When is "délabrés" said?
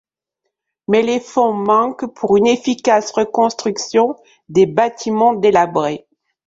5.35-6.07